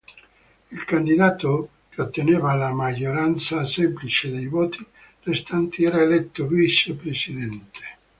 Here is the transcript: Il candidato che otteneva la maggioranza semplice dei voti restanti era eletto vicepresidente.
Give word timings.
Il 0.71 0.83
candidato 0.83 1.69
che 1.89 2.01
otteneva 2.01 2.55
la 2.55 2.73
maggioranza 2.73 3.67
semplice 3.67 4.31
dei 4.31 4.47
voti 4.47 4.83
restanti 5.21 5.83
era 5.83 6.01
eletto 6.01 6.47
vicepresidente. 6.47 7.81